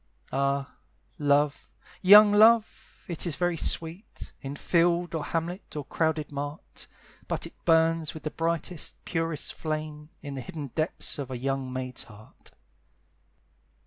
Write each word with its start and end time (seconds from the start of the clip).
Ah, 0.31 0.77
love! 1.19 1.69
young 2.01 2.31
love! 2.31 3.05
it 3.07 3.27
is 3.27 3.35
very 3.35 3.55
sweet, 3.55 4.33
In 4.41 4.55
field, 4.55 5.13
or 5.13 5.23
hamlet, 5.23 5.75
or 5.75 5.85
crowded 5.85 6.31
mart; 6.31 6.87
But 7.27 7.45
it 7.45 7.65
burns 7.65 8.15
with 8.15 8.23
the 8.23 8.31
brightest, 8.31 8.95
purest 9.05 9.53
flame 9.53 10.09
In 10.23 10.33
the 10.33 10.41
hidden 10.41 10.69
depths 10.73 11.19
of 11.19 11.29
a 11.29 11.37
young 11.37 11.71
maid's 11.71 12.05
heart. 12.05 12.49